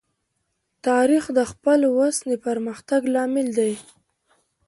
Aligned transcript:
تاریخ 0.87 1.23
د 1.37 1.39
خپل 1.51 1.79
ولس 1.97 2.17
د 2.29 2.31
پرمختګ 2.45 3.01
لامل 3.15 3.47
دی. 3.59 3.73